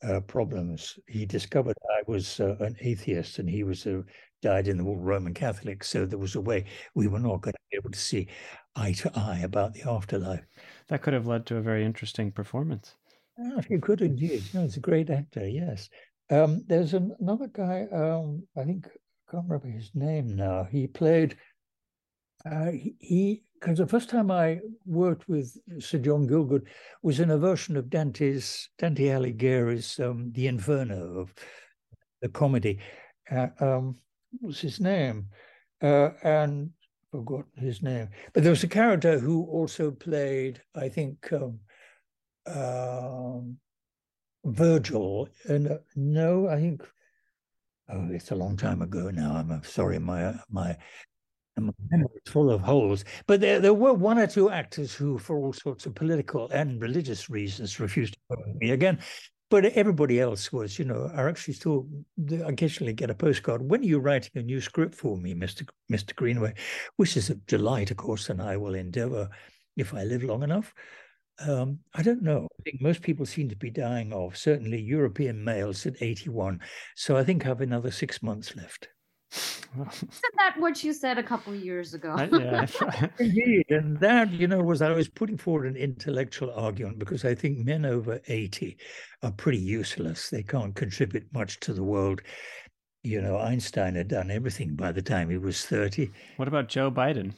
[0.02, 0.98] uh, problems.
[1.06, 4.04] He discovered I was uh, an atheist and he was a
[4.40, 5.82] died in the Roman Catholic.
[5.84, 6.64] So there was a way
[6.94, 8.28] we were not going to be able to see
[8.76, 10.46] eye to eye about the afterlife.
[10.88, 12.94] That could have led to a very interesting performance.
[13.40, 14.42] Oh, he could indeed.
[14.52, 15.88] No, he's a great actor, yes.
[16.30, 20.66] Um, there's an, another guy, um, I think, I can't remember his name now.
[20.70, 21.36] He played,
[22.50, 26.66] uh, he, because the first time I worked with Sir John Gielgud
[27.02, 31.34] was in a version of Dante's, Dante Alighieri's um, The Inferno of
[32.22, 32.78] the comedy.
[33.30, 33.96] Uh, um,
[34.38, 35.26] what was his name?
[35.82, 36.70] Uh, and
[37.10, 38.08] forgotten his name.
[38.32, 41.60] But there was a character who also played, I think, um,
[42.46, 43.56] um
[44.44, 46.82] Virgil, and uh, no, I think
[47.90, 49.34] oh, it's a long time ago now.
[49.34, 50.76] I'm sorry, my uh, my
[51.58, 53.04] my memory is full of holes.
[53.26, 56.80] But there there were one or two actors who, for all sorts of political and
[56.80, 59.00] religious reasons, refused to work with me again.
[59.50, 61.88] But everybody else was, you know, I actually still
[62.44, 63.62] occasionally get a postcard.
[63.62, 66.54] When are you writing a new script for me, Mister Mister Greenaway?
[66.96, 69.30] Which is a delight, of course, and I will endeavour,
[69.76, 70.74] if I live long enough,
[71.46, 72.48] um, I don't know.
[72.58, 76.60] I think most people seem to be dying off, certainly European males at 81.
[76.96, 78.88] So I think I have another six months left.
[79.76, 82.16] Isn't that what you said a couple of years ago?
[82.32, 82.66] yeah.
[83.18, 83.66] Indeed.
[83.68, 87.58] And that, you know, was I was putting forward an intellectual argument because I think
[87.58, 88.76] men over 80
[89.22, 90.30] are pretty useless.
[90.30, 92.22] They can't contribute much to the world.
[93.04, 96.10] You know, Einstein had done everything by the time he was 30.
[96.36, 97.34] What about Joe Biden?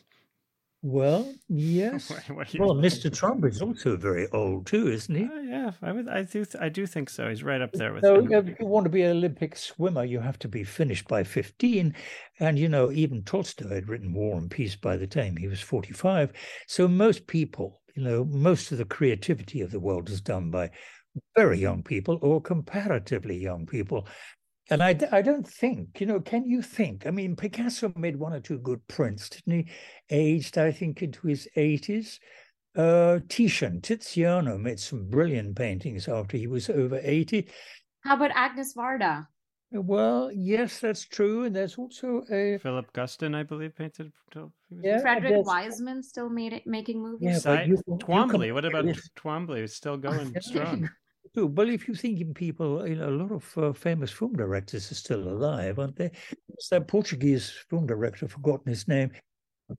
[0.83, 2.11] Well, yes.
[2.59, 3.15] well, Mr.
[3.15, 5.25] Trump is also very old too, isn't he?
[5.25, 6.09] Uh, yeah, I would.
[6.09, 6.47] I do.
[6.59, 7.29] I do think so.
[7.29, 8.03] He's right up there with.
[8.03, 8.33] So, him.
[8.33, 11.95] if you want to be an Olympic swimmer, you have to be finished by fifteen,
[12.39, 15.61] and you know, even Tolstoy had written War and Peace by the time he was
[15.61, 16.33] forty-five.
[16.67, 20.71] So most people, you know, most of the creativity of the world is done by
[21.37, 24.07] very young people or comparatively young people.
[24.71, 27.07] And I, I don't think, you know, can you think?
[27.07, 29.69] I mean, Picasso made one or two good prints, didn't he?
[30.11, 32.19] Aged, I think, into his 80s.
[32.77, 37.49] Uh, Titian, Tiziano made some brilliant paintings after he was over 80.
[38.05, 39.27] How about Agnes Varda?
[39.73, 41.45] Well, yes, that's true.
[41.45, 44.13] And there's also a Philip Guston, I believe, painted.
[44.83, 47.45] Yeah, Frederick Wiseman still made it, making movies.
[47.45, 48.47] Yeah, you, Twombly.
[48.47, 48.85] You what about
[49.17, 49.59] Twombly?
[49.59, 50.89] It's still going strong
[51.35, 51.47] too.
[51.47, 54.91] Well, if you think in people, you know, a lot of uh, famous film directors
[54.91, 56.11] are still alive, aren't they?
[56.71, 59.11] That Portuguese film director, forgotten his name,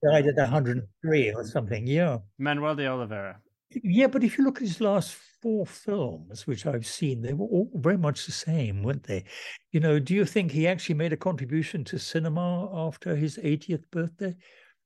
[0.04, 1.86] died at 103 or something.
[1.88, 2.20] Yeah.
[2.38, 3.40] Manuel de Oliveira.
[3.84, 7.46] Yeah, but if you look at his last four films, which I've seen, they were
[7.46, 9.24] all very much the same, weren't they?
[9.72, 13.90] You know, do you think he actually made a contribution to cinema after his 80th
[13.90, 14.36] birthday?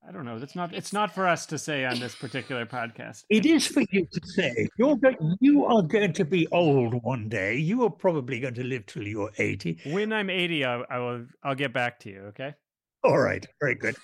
[0.08, 0.38] I don't know.
[0.38, 0.74] That's not.
[0.74, 3.24] It's not for us to say on this particular podcast.
[3.30, 4.68] It is for you to say.
[4.78, 7.56] You're going, you are going to be old one day.
[7.56, 9.80] You are probably going to live till you're 80.
[9.88, 11.26] When I'm 80, I, I will.
[11.44, 12.20] I'll get back to you.
[12.28, 12.54] Okay.
[13.04, 13.46] All right.
[13.60, 13.96] Very good.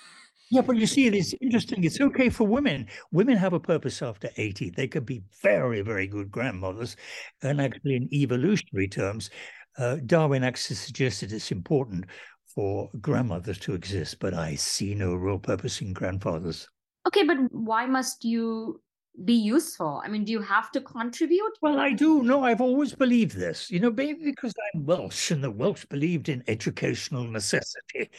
[0.50, 1.84] Yeah, but you see, it's interesting.
[1.84, 2.88] It's okay for women.
[3.12, 4.70] Women have a purpose after 80.
[4.70, 6.96] They could be very, very good grandmothers.
[7.42, 9.30] And actually, in evolutionary terms,
[9.78, 12.06] uh, Darwin actually suggested it's important
[12.54, 16.68] for grandmothers to exist, but I see no real purpose in grandfathers.
[17.06, 18.80] Okay, but why must you
[19.24, 20.00] be useful?
[20.04, 21.52] I mean, do you have to contribute?
[21.60, 22.22] Well, I do.
[22.22, 26.28] No, I've always believed this, you know, maybe because I'm Welsh and the Welsh believed
[26.28, 28.10] in educational necessity.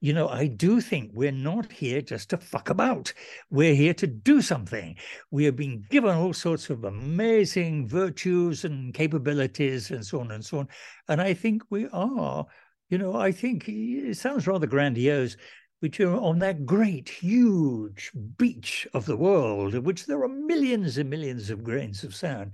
[0.00, 3.12] You know, I do think we're not here just to fuck about.
[3.50, 4.96] We're here to do something.
[5.30, 10.44] We have been given all sorts of amazing virtues and capabilities and so on and
[10.44, 10.68] so on.
[11.08, 12.46] And I think we are
[12.88, 15.36] you know, I think it sounds rather grandiose,
[15.80, 20.98] which are on that great, huge beach of the world, in which there are millions
[20.98, 22.52] and millions of grains of sand.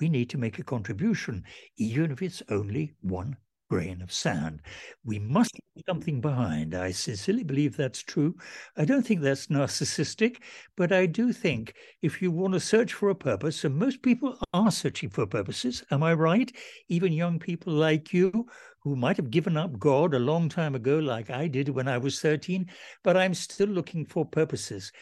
[0.00, 1.44] We need to make a contribution,
[1.76, 3.36] even if it's only one
[3.72, 4.60] grain of sand.
[5.02, 6.74] We must leave something behind.
[6.74, 8.36] I sincerely believe that's true.
[8.76, 10.42] I don't think that's narcissistic,
[10.76, 14.38] but I do think if you want to search for a purpose, and most people
[14.52, 16.54] are searching for purposes, am I right?
[16.88, 18.46] Even young people like you
[18.82, 21.98] who might have given up God a long time ago, like I did when I
[21.98, 22.68] was 13,
[23.02, 24.92] but I'm still looking for purposes.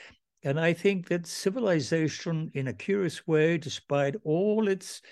[0.42, 5.02] And I think that civilization, in a curious way, despite all its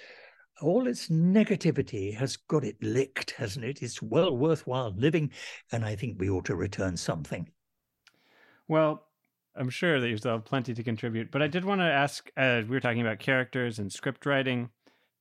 [0.61, 3.81] all its negativity has got it licked, hasn't it?
[3.81, 5.31] It's well worthwhile living,
[5.71, 7.49] and I think we ought to return something.
[8.66, 9.07] Well,
[9.55, 12.31] I'm sure that you still have plenty to contribute, but I did want to ask.
[12.37, 14.71] Uh, we were talking about characters and script writing,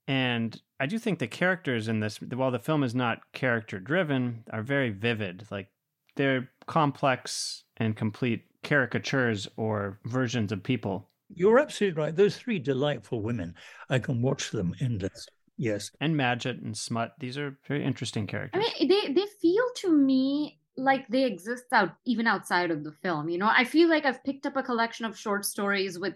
[0.08, 4.43] and I do think the characters in this, while the film is not character driven,
[4.51, 5.47] are very vivid.
[5.51, 5.70] Like
[6.16, 12.16] they're complex and complete caricatures or versions of people you're absolutely right.
[12.16, 13.55] Those three delightful women,
[13.89, 15.28] I can watch them endless.
[15.58, 15.91] Yes.
[15.99, 18.64] And Madgett and Smut, these are very interesting characters.
[18.64, 22.91] I mean, they, they feel to me like they exist out even outside of the
[22.91, 23.30] film.
[23.30, 26.14] You know, I feel like I've picked up a collection of short stories with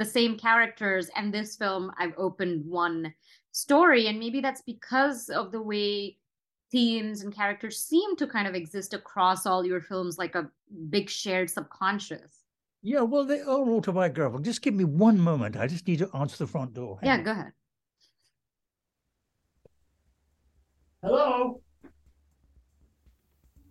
[0.00, 3.12] the same characters, and this film I've opened one
[3.52, 6.16] story, and maybe that's because of the way
[6.72, 10.50] themes and characters seem to kind of exist across all your films, like a
[10.88, 12.44] big shared subconscious.
[12.82, 14.40] Yeah, well, they are autobiographical.
[14.40, 15.54] Just give me one moment.
[15.58, 16.98] I just need to answer the front door.
[17.02, 17.24] Hang yeah, on.
[17.24, 17.52] go ahead.
[21.02, 21.60] Hello.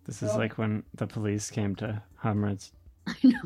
[0.04, 2.72] This is like when the police came to Hamrad's.
[3.08, 3.42] I know.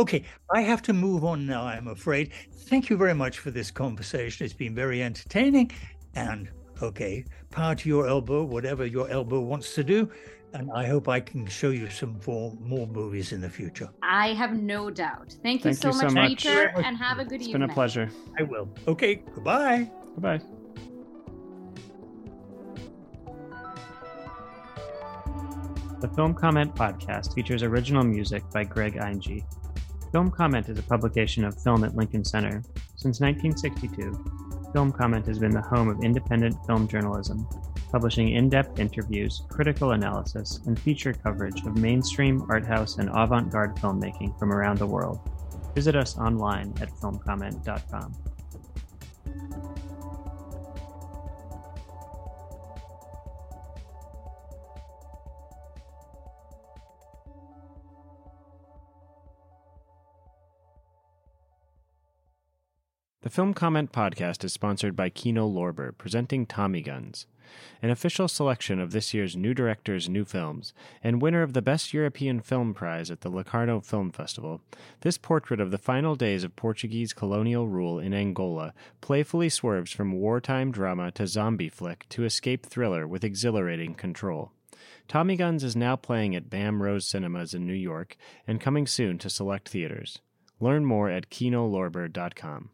[0.00, 2.32] Okay, I have to move on now, I'm afraid.
[2.70, 4.46] Thank you very much for this conversation.
[4.46, 5.72] It's been very entertaining.
[6.14, 6.48] And
[6.80, 10.10] okay, power to your elbow, whatever your elbow wants to do
[10.54, 13.88] and I hope I can show you some more, more movies in the future.
[14.02, 15.36] I have no doubt.
[15.42, 17.62] Thank you, Thank so, you much, so much, Peter, and have a good it's evening.
[17.62, 18.10] It's been a pleasure.
[18.38, 18.68] I will.
[18.88, 19.90] Okay, goodbye.
[20.14, 20.40] Goodbye.
[26.00, 29.44] The Film Comment podcast features original music by Greg Einge.
[30.12, 32.62] Film Comment is a publication of Film at Lincoln Center.
[32.96, 37.46] Since 1962, Film Comment has been the home of independent film journalism
[37.90, 43.50] publishing in depth interviews, critical analysis, and feature coverage of mainstream, art house, and avant
[43.50, 45.18] garde filmmaking from around the world.
[45.74, 48.29] Visit us online at filmcomment.com.
[63.30, 67.28] The Film Comment podcast is sponsored by Kino Lorber, presenting Tommy Guns
[67.80, 71.94] an official selection of this year's new directors' new films, and winner of the Best
[71.94, 74.60] European Film Prize at the Locarno Film Festival,
[75.02, 80.10] this portrait of the final days of Portuguese colonial rule in Angola playfully swerves from
[80.10, 84.50] wartime drama to zombie flick to escape thriller with exhilarating control.
[85.06, 88.16] Tommy Guns is now playing at Bam Rose Cinemas in New York
[88.48, 90.18] and coming soon to select theaters.
[90.58, 92.70] Learn more at kinolorber.com.